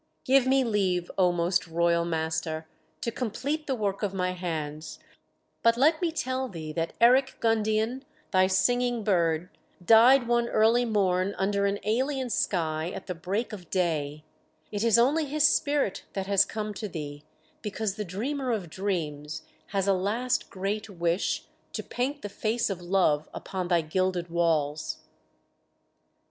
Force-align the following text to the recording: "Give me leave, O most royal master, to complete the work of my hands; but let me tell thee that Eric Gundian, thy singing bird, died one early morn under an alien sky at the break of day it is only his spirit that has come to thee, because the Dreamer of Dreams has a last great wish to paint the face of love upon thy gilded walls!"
"Give 0.23 0.47
me 0.47 0.63
leave, 0.63 1.11
O 1.15 1.31
most 1.31 1.67
royal 1.67 2.05
master, 2.05 2.67
to 3.01 3.11
complete 3.11 3.67
the 3.67 3.75
work 3.75 4.01
of 4.01 4.15
my 4.15 4.31
hands; 4.31 4.97
but 5.61 5.77
let 5.77 6.01
me 6.01 6.11
tell 6.11 6.47
thee 6.49 6.73
that 6.73 6.93
Eric 6.99 7.35
Gundian, 7.39 8.01
thy 8.31 8.47
singing 8.47 9.03
bird, 9.03 9.49
died 9.85 10.27
one 10.27 10.49
early 10.49 10.85
morn 10.85 11.35
under 11.37 11.67
an 11.67 11.77
alien 11.83 12.31
sky 12.31 12.89
at 12.89 13.05
the 13.05 13.13
break 13.13 13.53
of 13.53 13.69
day 13.69 14.23
it 14.71 14.83
is 14.83 14.97
only 14.97 15.25
his 15.25 15.55
spirit 15.55 16.01
that 16.13 16.25
has 16.25 16.45
come 16.45 16.73
to 16.73 16.87
thee, 16.87 17.23
because 17.61 17.93
the 17.93 18.03
Dreamer 18.03 18.51
of 18.51 18.71
Dreams 18.71 19.43
has 19.67 19.87
a 19.87 19.93
last 19.93 20.49
great 20.49 20.89
wish 20.89 21.45
to 21.73 21.83
paint 21.83 22.23
the 22.23 22.27
face 22.27 22.71
of 22.71 22.81
love 22.81 23.29
upon 23.35 23.67
thy 23.67 23.81
gilded 23.81 24.31
walls!" 24.31 24.97